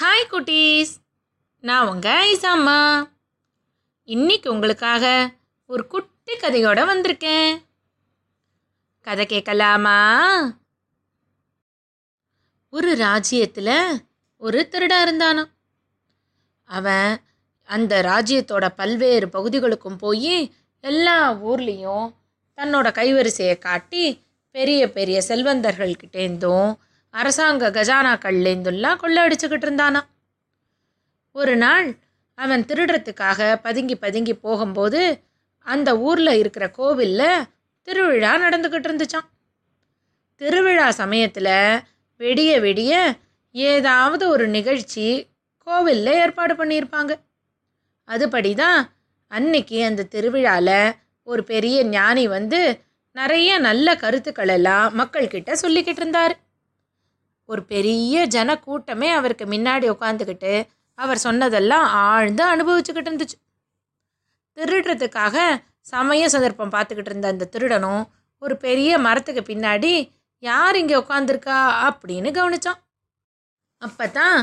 [0.00, 0.90] Hi குட்டீஸ்.
[1.60, 3.08] நான் உங்கள் ஐசாம்மா
[4.04, 5.30] இன்னைக்கு உங்களுக்காக
[5.66, 7.62] ஒரு குட்டி கதையோட வந்திருக்கேன்.
[9.00, 9.98] கதை கேட்கலாமா?
[12.70, 14.06] ஒரு ராஜ்யத்தில்
[14.36, 15.46] ஒரு திருடா இருந்தானோ
[16.64, 17.20] அவன்
[17.64, 22.14] அந்த ராஜ்யத்தோட பல்வேறு பகுதிகளுக்கும் போய் எல்லா ஊர்லேயும்
[22.56, 26.74] தன்னோட கைவரிசையை காட்டி பெரிய பெரிய செல்வந்தர்கள்கிட்டேருந்தும்
[27.10, 30.00] அரசாங்க கஜானாக்கள்லேருந்துலாம் கொள்ளடிச்சுக்கிட்டு இருந்தானா
[31.32, 31.98] ஒரு நாள்
[32.34, 35.22] அவன் திருடுறதுக்காக பதுங்கி பதுங்கி போகும்போது
[35.62, 37.46] அந்த ஊரில் இருக்கிற கோவிலில்
[37.82, 39.28] திருவிழா நடந்துக்கிட்டு இருந்துச்சான்
[40.36, 41.82] திருவிழா சமயத்தில்
[42.16, 43.14] வெடிய வெடிய
[43.50, 47.18] ஏதாவது ஒரு நிகழ்ச்சி கோவிலில் ஏற்பாடு பண்ணியிருப்பாங்க.
[48.08, 48.92] அதுபடி தான்
[49.28, 52.80] அன்னைக்கு அந்த திருவிழாவில் ஒரு பெரிய ஞானி வந்து
[53.12, 56.38] நிறைய நல்ல கருத்துக்கள் எல்லாம் மக்கள்கிட்ட சொல்லிக்கிட்டு இருந்தார்
[57.48, 60.52] ஒரு பெரிய ஜன கூட்டமே அவருக்கு முன்னாடி உட்காந்துக்கிட்டு
[60.98, 63.36] அவர் சொன்னதெல்லாம் ஆழ்ந்து அனுபவிச்சுக்கிட்டு இருந்துச்சு.
[64.56, 65.36] திருடுறதுக்காக
[65.92, 68.02] சமய சந்தர்ப்பம் பார்த்துக்கிட்டு இருந்த அந்த திருடனும்
[68.42, 69.92] ஒரு பெரிய மரத்துக்கு பின்னாடி
[70.42, 72.80] யார் இங்கே உட்காந்துருக்கா அப்படின்னு கவனிச்சான்.
[73.82, 74.38] அப்போ தான்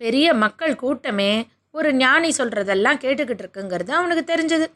[0.00, 1.30] பெரிய மக்கள் கூட்டமே
[1.74, 4.66] ஒரு ஞானி சொல்கிறதெல்லாம் கேட்டுக்கிட்டு இருக்குங்கிறது அவனுக்கு தெரிஞ்சது.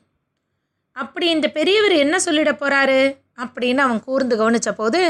[0.97, 3.01] அப்படி இந்த பெரியவர் என்ன சொல்லிட போகிறாரு
[3.43, 5.01] அப்படின்னு அவன் கூர்ந்து கவனித்த போது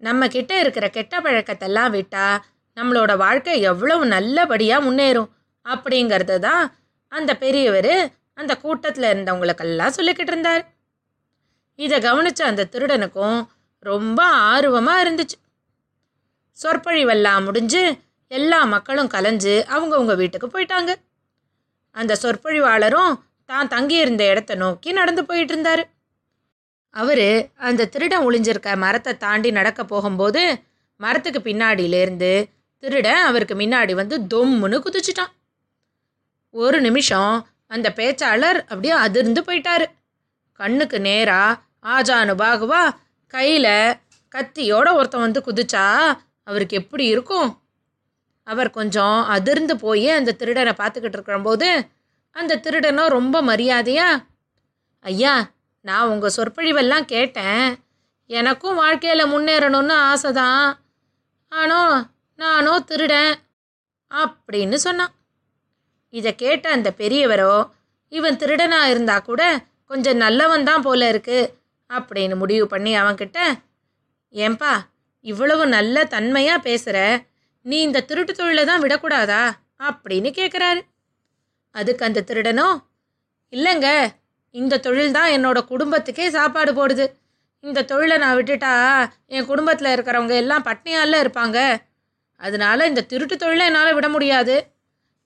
[0.00, 2.42] நம்ம கிட்ட இருக்கிற கெட்ட பழக்கத்தெல்லாம் விட்டால்
[2.76, 5.30] நம்மளோட வாழ்க்கை எவ்வளவு நல்லபடியாக முன்னேறும்
[5.66, 6.64] அப்படிங்கிறது தான்
[7.08, 7.94] அந்த பெரியவர்
[8.34, 10.62] அந்த கூட்டத்தில் இருந்தவங்களுக்கெல்லாம் சொல்லிக்கிட்டு இருந்தார்.
[11.74, 13.38] இதை கவனித்த அந்த திருடனுக்கும்
[13.78, 15.36] ரொம்ப ஆர்வமாக இருந்துச்சு.
[16.52, 17.82] சொற்பொழிவெல்லாம் முடிஞ்சு
[18.26, 20.92] எல்லா மக்களும் கலைஞ்சு அவங்கவுங்க வீட்டுக்கு போயிட்டாங்க.
[21.90, 23.12] அந்த சொற்பொழிவாளரும்
[23.44, 25.82] தான் தங்கியிருந்த இடத்த நோக்கி நடந்து போயிட்டு இருந்தார்.
[26.96, 27.28] அவர்
[27.68, 30.42] அந்த திருடன் ஒளிஞ்சிருக்க மரத்தை தாண்டி நடக்க போகும்போது
[31.00, 32.32] மரத்துக்கு பின்னாடியிலேருந்து
[32.82, 35.32] திருடன் அவருக்கு முன்னாடி வந்து தொம்முன்னு குதிச்சிட்டான்.
[36.54, 37.34] ஒரு நிமிஷம்
[37.66, 39.86] அந்த பேச்சாளர் அப்படியே அதிர்ந்து போயிட்டாரு.
[40.60, 41.60] கண்ணுக்கு நேராக
[41.94, 42.82] ஆஜானு பாகுவா
[43.34, 43.96] கையில்
[44.34, 45.84] கத்தியோட ஒருத்தன் வந்து குதிச்சா
[46.44, 47.48] அவருக்கு எப்படி இருக்கும்?
[48.46, 51.68] அவர் கொஞ்சம் அதிர்ந்து போய் அந்த திருடனை பார்த்துக்கிட்டு இருக்கிறபோது
[52.36, 54.08] அந்த திருடனும் ரொம்ப மரியாதையா
[55.04, 55.34] ஐயா
[55.86, 57.66] நான் உங்கள் சொற்பொழிவெல்லாம் கேட்டேன்.
[58.30, 60.64] எனக்கும் வாழ்க்கையில் முன்னேறணும்னு ஆசை தான்
[61.52, 61.94] ஆனால்
[62.38, 63.34] நானோ திருடன்
[64.10, 65.12] அப்படின்னு சொன்னான்.
[66.14, 67.54] இதை கேட்ட அந்த பெரியவரோ
[68.12, 69.42] இவன் திருடனாக இருந்தா கூட
[69.84, 71.38] கொஞ்சம் நல்லவன் தான் போல இருக்கு
[71.90, 73.38] அப்படின்னு முடிவு பண்ணி அவன்கிட்ட
[74.34, 74.72] ஏன்பா
[75.24, 76.98] இவ்வளவு நல்ல தன்மையாக பேசுகிற
[77.66, 79.42] நீ இந்த திருட்டு தொழிலை தான் விடக்கூடாதா?
[79.84, 80.80] அப்படின்னு கேட்குறாரு
[81.74, 82.68] அதுக்கு அந்த திருடனோ
[83.52, 83.88] இல்லைங்க
[84.60, 87.06] இந்த தொழில் தான் என்னோட குடும்பத்துக்கே சாப்பாடு போடுது.
[87.64, 88.72] இந்த தொழிலை நான் விட்டுட்டா
[89.34, 91.58] என் குடும்பத்தில் இருக்கிறவங்க எல்லாம் பட்னியால இருப்பாங்க.
[92.40, 94.56] அதனால இந்த திருட்டு தொழிலை என்னால் விட முடியாது.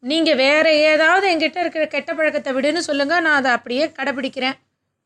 [0.02, 4.56] நீங்கள் வேறு ஏதாவது என்கிட்ட இருக்கிற கெட்ட பழக்கத்தை விடுன்னு சொல்லுங்கள் நான் அதை அப்படியே கடைப்பிடிக்கிறேன்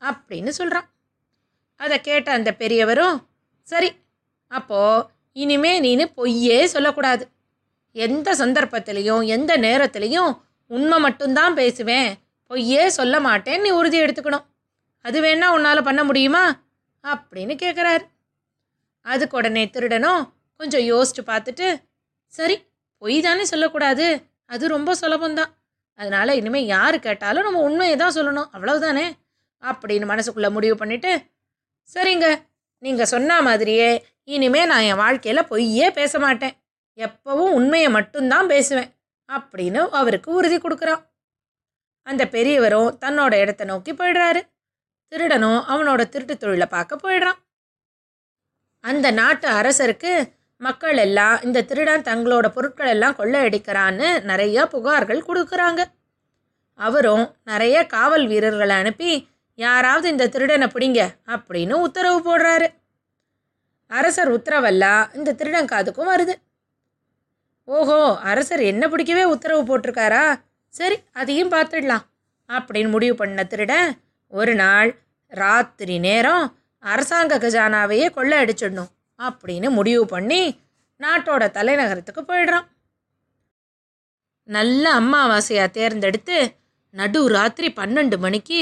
[0.03, 0.89] அப்படின்னு சொல்கிறான்
[1.81, 3.17] அதை கேட்ட அந்த பெரியவரும்
[3.69, 3.91] சரி
[4.53, 5.07] அப்போது
[5.43, 7.25] இனிமே நீனு பொய்யே சொல்லக்கூடாது.
[7.97, 10.33] எந்த சந்தர்ப்பத்திலையும் எந்த நேரத்துலையும்
[10.71, 12.11] உண்மை மட்டும்தான் பேசுவேன்.
[12.47, 14.45] பொய்யே சொல்ல மாட்டேன் நீ உறுதி எடுத்துக்கணும்.
[15.03, 16.45] அது வேணா உன்னால் பண்ண முடியுமா?
[17.03, 18.05] அப்படின்னு கேட்குறாரு
[19.01, 21.83] அதுக்கு உடனே திருடனும் கொஞ்சம் யோசிச்சு பார்த்துட்டு
[22.27, 22.57] சரி
[22.99, 24.07] பொய் தானே சொல்லக்கூடாது.
[24.47, 25.53] அது ரொம்ப சுலபந்தான்
[25.95, 28.49] அதனால் இனிமேல் யார் கேட்டாலும் நம்ம உண்மையை தான் சொல்லணும்.
[28.53, 29.07] அவ்வளவுதானே?
[29.63, 31.13] அப்படின்னு மனசுக்குள்ளே முடிவு பண்ணிவிட்டு
[31.95, 32.43] சரிங்க
[32.79, 36.55] நீங்கள் சொன்ன மாதிரியே இனிமேல் நான் என் வாழ்க்கையில் பொய்யே பேச மாட்டேன்.
[36.97, 38.91] எப்பவும் உண்மையை மட்டும்தான் பேசுவேன்
[39.33, 41.03] அப்படின்னு அவருக்கு உறுதி கொடுக்குறான்.
[42.07, 44.41] அந்த பெரியவரும் தன்னோட இடத்த நோக்கி போயிடுறாரு.
[45.09, 47.39] திருடனும் அவனோட திருட்டு தொழிலை பார்க்க போயிடுறான்.
[48.81, 50.13] அந்த நாட்டு அரசருக்கு
[50.61, 55.81] மக்கள் எல்லாம் இந்த திருடன் தங்களோட பொருட்கள் எல்லாம் கொள்ளையடிக்கிறான்னு நிறைய புகார்கள் கொடுக்குறாங்க.
[56.79, 59.11] அவரும் நிறைய காவல் வீரர்களை அனுப்பி
[59.55, 62.69] யாராவது இந்த திருடனை பிடிங்க அப்படின்னு உத்தரவு போடுறாரு.
[63.87, 66.35] அரசர் உத்தரவெல்லாம் இந்த திருடன் காதுக்கும் வருது.
[67.69, 70.25] ஓஹோ அரசர் என்ன பிடிக்கவே உத்தரவு போட்டிருக்காரா?
[70.75, 72.05] சரி அதையும் பார்த்துடலாம்.
[72.49, 73.91] அப்படின்னு முடிவு பண்ண திருடன்
[74.33, 74.91] ஒரு நாள்
[75.33, 76.45] ராத்திரி நேரம்
[76.83, 80.43] அரசாங்க கஜானாவையே கொள்ளை அடிச்சிடணும் அப்படின்னு முடிவு பண்ணி
[81.01, 82.67] நாட்டோட தலைநகரத்துக்கு போயிடுறான்.
[84.49, 86.39] நல்ல அம்மாவாசையாக தேர்ந்தெடுத்து
[86.95, 88.61] நடு ராத்திரி பன்னெண்டு மணிக்கு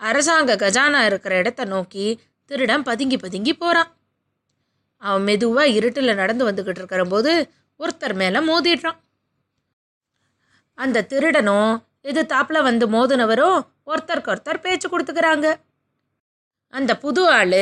[0.00, 2.06] அரசாங்க கஜானா இருக்கிற இடத்த நோக்கி
[2.50, 3.90] திருடன் பதுங்கி பதுங்கி போகிறான்
[5.02, 7.32] அவன் மெதுவாக இருட்டில் நடந்து வந்துக்கிட்டு இருக்கிற போது
[7.80, 8.98] ஒருத்தர் மேலே மோதிடுறான்.
[10.78, 11.72] அந்த திருடனும்
[12.02, 15.46] இது தாப்பில் வந்து மோதினவரும் ஒருத்தருக்கு ஒருத்தர் பேச்சு கொடுத்துக்கிறாங்க.
[16.74, 17.60] அந்த புது ஆள்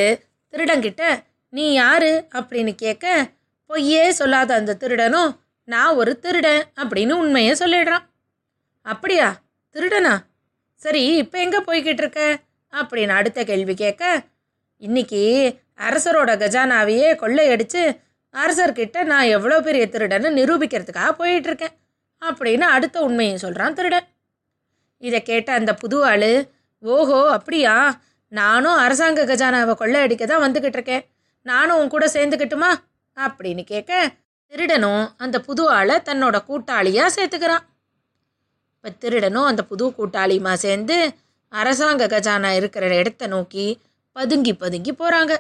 [0.53, 1.05] திருடங்கிட்ட
[1.53, 2.13] நீ யாரு?
[2.33, 3.07] அப்படின்னு கேட்க
[3.71, 5.31] பொய்யே சொல்லாத அந்த திருடனும்
[5.69, 8.05] நான் ஒரு திருடன் அப்படின்னு உண்மையை சொல்லிடுறான்.
[8.87, 9.29] அப்படியா?
[9.75, 10.15] திருடனா?
[10.81, 12.23] சரி இப்போ எங்கே போய்கிட்டு இருக்க?
[12.73, 14.05] அப்படின்னு அடுத்த கேள்வி கேட்க
[14.83, 15.23] இன்னைக்கு
[15.79, 17.83] அரசரோட கஜானாவையே கொள்ளையடித்து
[18.35, 21.75] அரசர்கிட்ட நான் எவ்வளோ பெரிய திருடன்னு நிரூபிக்கிறதுக்காக போயிட்டுருக்கேன்
[22.29, 24.07] அப்படின்னு அடுத்த உண்மையும் சொல்கிறான் திருடன்.
[25.03, 26.31] இதை கேட்ட அந்த புது ஆள்
[26.83, 27.75] ஓஹோ அப்படியா?
[28.33, 31.05] நானும் அரசாங்க கஜானாவை கொள்ளையடிக்க தான் வந்துக்கிட்டு இருக்கேன்.
[31.47, 32.71] நானும் உன் கூட சேர்ந்துக்கிட்டுமா
[33.17, 33.93] அப்படின்னு கேட்க
[34.53, 37.65] திருடனும் அந்த புது ஆளை தன்னோட கூட்டாளியாக சேர்த்துக்கிறான்.
[38.75, 40.97] இப்போ திருடனும் அந்த புது கூட்டாளியுமா சேர்ந்து
[41.53, 43.67] அரசாங்க கஜானா இருக்கிற இடத்த நோக்கி
[44.17, 45.33] பதுங்கி பதுங்கி போகிறாங்க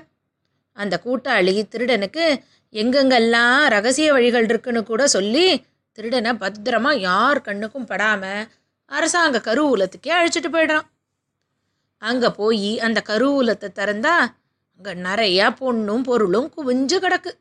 [0.76, 2.24] அந்த கூட்டாளி திருடனுக்கு
[2.74, 5.46] எங்கெங்கெல்லாம் ரகசிய வழிகள் இருக்குன்னு கூட சொல்லி
[5.98, 8.48] திருடனை பத்திரமா யார் கண்ணுக்கும் படாமல்
[8.90, 10.86] அரசாங்க கருவூலத்துக்கே அழைச்சிட்டு போயிடுறான்.
[12.02, 14.14] அங்கே போய் அந்த கருவூலத்தை திறந்தா
[14.76, 17.32] அங்கே நிறையா பொண்ணும் பொருளும் குவிஞ்சு கிடக்கு.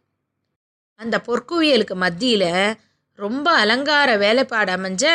[0.99, 2.77] அந்த பொற்குவியலுக்கு மத்தியில்
[3.19, 5.05] ரொம்ப அலங்கார வேலைப்பாடு அமைஞ்ச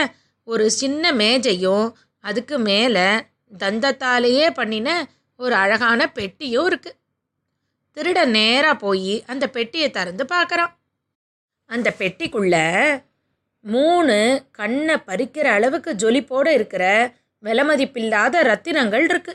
[0.49, 1.87] ஒரு சின்ன மேஜையும்
[2.25, 3.09] அதுக்கு மேலே
[3.59, 4.89] தந்தத்தாலேயே பண்ணின
[5.41, 6.91] ஒரு அழகான பெட்டியும் இருக்கு.
[7.97, 10.73] திருடன் நேராக போய் அந்த பெட்டியை திறந்து பார்க்குறான்
[11.71, 12.67] அந்த பெட்டிக்குள்ளே
[13.65, 14.17] மூணு
[14.53, 16.85] கண்ணை பறிக்கிற அளவுக்கு ஜொலிப்போடு இருக்கிற
[17.45, 19.33] விலமதிப்பில்லாத ரத்தினங்கள் இருக்கு.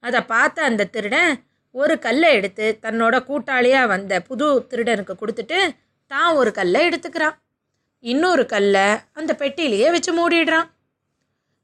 [0.00, 1.32] அதை பார்த்த அந்த திருடன்
[1.74, 5.58] ஒரு கல்லை எடுத்து தன்னோட கூட்டாளியாக வந்த புது திருடனுக்கு கொடுத்துட்டு
[6.10, 7.36] தான் ஒரு கல்லை எடுத்துக்கிறான்.
[8.04, 10.68] இன்னொரு கல்லை அந்த பெட்டியிலேயே வச்சு மூடிடுறான்.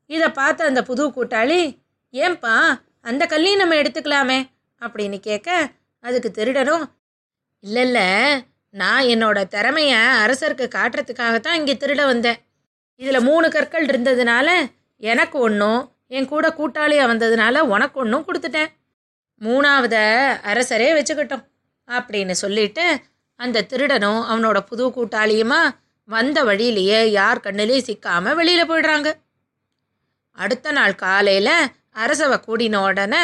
[0.07, 1.61] இதை பார்த்த அந்த புது கூட்டாளி
[2.15, 2.55] ஏன்பா
[3.01, 4.39] அந்த கல்லையும் நம்ம எடுத்துக்கலாமே?
[4.83, 5.49] அப்படின்னு கேட்க
[6.05, 6.85] அதுக்கு திருடனும்
[7.65, 8.07] இல்லை இல்லை
[8.75, 12.39] நான் என்னோட திறமையை அரசருக்கு காட்டுறதுக்காகத்தான் இங்கே திருட வந்தேன்.
[13.01, 14.49] இதில் மூணு கற்கள் இருந்ததுனால
[14.97, 18.71] எனக்கு ஒன்றும் என் கூட கூட்டாளியாக வந்ததுனால உனக்கு ஒன்றும் கொடுத்துட்டேன்.
[19.41, 19.97] மூணாவத
[20.53, 21.45] அரசரே வச்சுக்கிட்டோம்
[21.89, 22.85] அப்படின்னு சொல்லிட்டு
[23.41, 25.61] அந்த திருடனும் அவனோட புது கூட்டாளியுமா
[26.09, 29.09] வந்த வழியிலேயே யார் கண்ணிலையும் சிக்காமல் வெளியில் போயிடுறாங்க.
[30.39, 31.55] அடுத்த நாள் காலையில்
[31.93, 33.23] அரசவை கூடின உடனே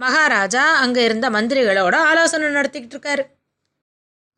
[0.00, 3.22] மகாராஜா அங்கே இருந்த மந்திரிகளோட ஆலோசனை நடத்திக்கிட்டு இருக்காரு.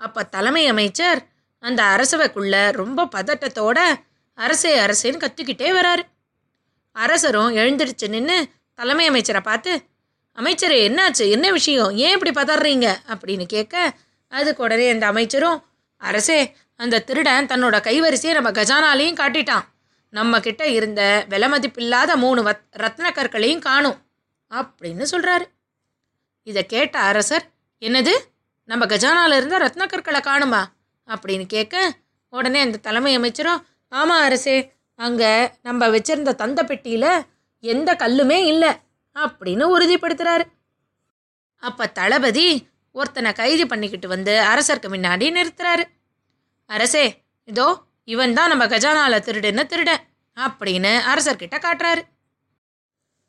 [0.03, 1.27] அப்போ தலைமை அமைச்சர்
[1.59, 3.95] அந்த அரசவைக்குள்ள ரொம்ப பதட்டத்தோட
[4.35, 6.03] அரசே அரசேன்னு கத்திக்கிட்டே வராரு.
[6.93, 9.83] அரசரும் எழுந்திருச்சு நின்று தலைமை அமைச்சரை பார்த்து
[10.33, 11.31] அமைச்சர் என்னாச்சு?
[11.31, 11.91] என்ன விஷயம்?
[11.97, 12.95] ஏன் இப்படி பதறீங்க?
[13.07, 13.95] அப்படின்னு கேட்க
[14.29, 15.65] அதுக்கு உடனே அந்த அமைச்சரும்
[15.97, 19.65] அரசே அந்த திருடன் தன்னோட கைவரிசையை நம்ம கஜானாலையும் காட்டிட்டான்.
[20.11, 23.99] நம்ம கிட்ட இருந்த விலை மதிப்பில்லாத மூணு வத் ரத்ன கற்களையும் காணும்.
[24.51, 25.45] அப்படின்னு சொல்கிறாரு
[26.43, 27.51] இதை கேட்ட அரசர்
[27.81, 28.13] என்னது?
[28.69, 30.73] நம்ம கஜானால இருந்த ரத்ன கற்களை காணுமா?
[31.09, 31.77] அப்படின்னு கேட்க
[32.33, 34.57] உடனே அந்த தலைமை அமைச்சரும் ஆமாம் அரசே
[34.99, 35.33] அங்கே
[35.63, 37.11] நம்ம வச்சிருந்த தந்த பெட்டியில்
[37.65, 38.71] எந்த கல்லுமே இல்லை
[39.17, 40.45] அப்படின்னு உறுதிப்படுத்துகிறாரு
[41.63, 42.47] அப்போ தளபதி
[42.95, 45.85] ஒருத்தனை கைது பண்ணிக்கிட்டு வந்து அரசருக்கு முன்னாடி நிறுத்துறாரு.
[46.67, 47.05] அரசே
[47.49, 50.03] இதோ இவன் தான் நம்ம கஜானால திருடுன்னு திருடன்
[50.37, 52.03] அப்படின்னு அரசர்கிட்ட காட்டுறாரு.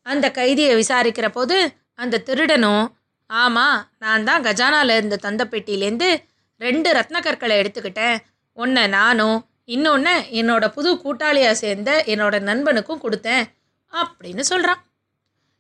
[0.06, 1.57] அந்த கைதியை விசாரிக்கிற போது
[1.94, 2.86] அந்த திருடனும்
[3.29, 6.23] ஆமாம் நான் தான் கஜானால இருந்த தந்த பெட்டியிலேருந்து
[6.57, 8.17] ரெண்டு ரத்ன கற்களை எடுத்துக்கிட்டேன்.
[8.53, 13.45] ஒன்றை நானும் இன்னொன்று என்னோட புது கூட்டாளியாக சேர்ந்த என்னோட நண்பனுக்கும் கொடுத்தேன்
[13.93, 14.81] அப்படின்னு சொல்கிறான்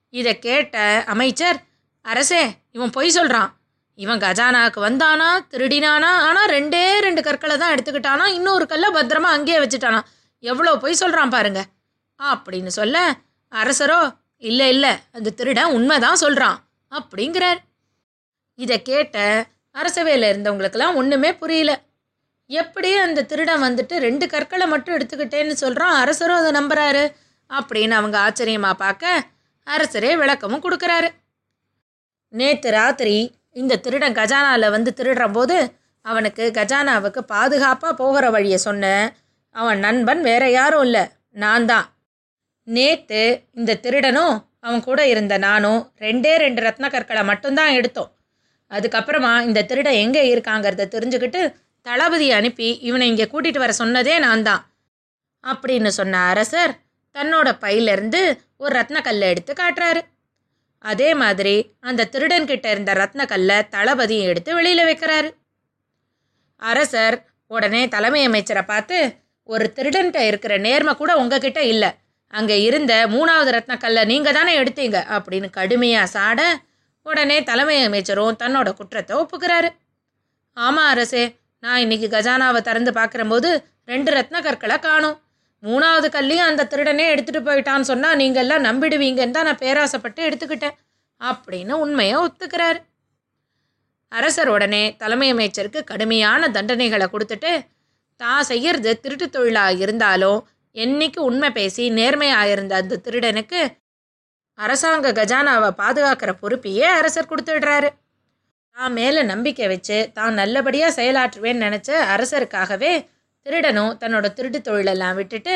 [0.09, 1.57] இதை கேட்ட அமைச்சர்
[2.01, 3.61] அரசே இவன் பொய் சொல்கிறான்
[3.95, 9.99] இவன் கஜானாவுக்கு வந்தானா திருடினானா ஆனால் ரெண்டே ரெண்டு கற்களை தான் எடுத்துக்கிட்டானா இன்னொரு கல்லை பத்திரமா அங்கேயே வச்சுட்டானா.
[10.39, 11.61] எவ்வளோ பொய் சொல்கிறான் பாருங்க
[12.19, 13.15] அப்படின்னு சொல்ல
[13.51, 16.57] அரசரோ இல்லை இல்லை அந்த திருடன் உண்மைதான் சொல்கிறான்
[16.93, 17.59] அப்படிங்கிறார்.
[18.59, 19.17] இதை கேட்ட
[19.75, 21.71] அரசவையில் இருந்தவங்களுக்கெல்லாம் ஒன்றுமே புரியல.
[22.49, 27.03] எப்படி அந்த திருடன் வந்துட்டு ரெண்டு கற்களை மட்டும் எடுத்துக்கிட்டேன்னு சொல்கிறோம் அரசரும் அதை நம்புறாரு
[27.49, 29.27] அப்படின்னு அவங்க ஆச்சரியமாக பார்க்க
[29.67, 31.09] அரசரே விளக்கமும் கொடுக்குறாரு.
[32.33, 33.15] நேற்று ராத்திரி
[33.61, 35.57] இந்த திருடன் கஜானாவில் வந்து திருடுற போது
[36.05, 38.85] அவனுக்கு கஜானாவுக்கு பாதுகாப்பாக போகிற வழியை சொன்ன
[39.55, 41.03] அவன் நண்பன் வேற யாரும் இல்லை
[41.43, 41.85] நான் தான்.
[42.67, 43.21] நேற்று
[43.59, 48.11] இந்த திருடனும் அவன் கூட இருந்த நானும் ரெண்டே ரெண்டு ரத்ன கற்களை மட்டும்தான் எடுத்தோம்.
[48.71, 51.41] அதுக்கப்புறமா இந்த திருடன் எங்கே இருக்காங்கிறத தெரிஞ்சுக்கிட்டு
[51.85, 54.63] தளபதியை அனுப்பி இவனை இங்கே கூட்டிகிட்டு வர சொன்னதே நான் தான்
[55.43, 56.73] அப்படின்னு சொன்ன அரசர்
[57.15, 58.21] தன்னோட பையிலேருந்து
[58.63, 60.01] ஒரு ரத்னக்கல்லை எடுத்து காட்டுறாரு.
[60.91, 61.55] அதே மாதிரி
[61.89, 65.29] அந்த திருடன்கிட்ட இருந்த ரத்னக்கல்லை தளபதியும் எடுத்து வெளியில் வைக்கிறாரு.
[66.61, 67.17] அரசர்
[67.51, 68.97] உடனே தலைமை அமைச்சரை பார்த்து
[69.49, 71.91] ஒரு திருடன்கிட்ட இருக்கிற நேர்மை கூட உங்ககிட்ட இல்லை.
[72.33, 76.41] அங்கே இருந்த மூணாவது ரத்னக்கல்லை நீங்கள் தானே எடுத்தீங்க அப்படின்னு கடுமையாக சாட
[77.05, 79.69] உடனே தலைமை அமைச்சரும் தன்னோட குற்றத்தை ஒப்புக்கிறாரு.
[80.57, 81.23] ஆமாம் அரசே
[81.63, 83.49] நான் இன்னைக்கு கஜானாவை திறந்து பார்க்குறம்போது
[83.91, 85.17] ரெண்டு ரத்ன கற்களை காணும்.
[85.63, 90.75] மூணாவது கல்லையும் அந்த திருடனே எடுத்துகிட்டு போயிட்டான்னு சொன்னால் நீங்கள்லாம் நம்பிடுவீங்கன்னு தான் நான் பேராசைப்பட்டு எடுத்துக்கிட்டேன்
[91.21, 92.79] அப்படின்னு உண்மையை ஒத்துக்கிறாரு.
[94.11, 97.51] அரசர் உடனே தலைமை அமைச்சருக்கு கடுமையான தண்டனைகளை கொடுத்துட்டு
[98.21, 100.39] தான் செய்கிறது திருட்டு தொழிலாக இருந்தாலும்
[100.75, 103.61] என்னைக்கு உண்மை பேசி நேர்மையாக இருந்த அந்த திருடனுக்கு
[104.59, 107.89] அரசாங்க கஜானாவை பாதுகாக்கிற பொறுப்பையே அரசர் கொடுத்துடுறாரு
[108.77, 112.93] தான் மேலே நம்பிக்கை வச்சு தான் நல்லபடியாக செயலாற்றுவேன்னு நினச்ச அரசருக்காகவே
[113.45, 115.55] திருடனும் தன்னோட திருட்டு தொழிலெல்லாம் விட்டுட்டு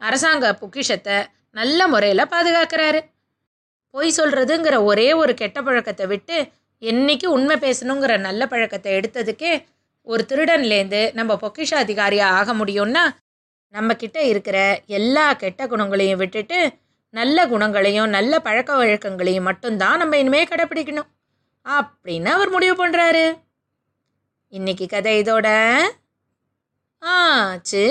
[0.00, 1.16] அரசாங்க பொக்கிஷத்தை
[1.50, 3.00] நல்ல முறையில் பாதுகாக்கிறாரு.
[3.90, 6.36] பொய் சொல்கிறதுங்கிற ஒரே ஒரு கெட்ட பழக்கத்தை விட்டு
[6.82, 9.52] என்னைக்கு உண்மை பேசணுங்கிற நல்ல பழக்கத்தை எடுத்ததுக்கே
[10.06, 13.04] ஒரு திருடன்லேருந்து நம்ம பொக்கிஷ அதிகாரியாக ஆக முடியும்னா
[13.68, 16.72] நம்ம கிட்ட இருக்கிற எல்லா கெட்ட குணங்களையும் விட்டுட்டு
[17.10, 21.08] நல்ல குணங்களையும் நல்ல பழக்க வழக்கங்களையும் மட்டும்தான் நம்ம இனிமே கடைப்பிடிக்கணும்.
[21.64, 23.38] அப்படின்னு அவர் முடிவு பண்ணுறாரு
[24.48, 25.48] இன்னைக்கு கதை இதோட
[26.98, 27.84] ஆச்சு.